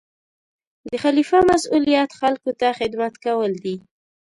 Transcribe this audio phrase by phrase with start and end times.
[0.87, 3.75] د خلیفه مسؤلیت خلکو ته خدمت کول دي.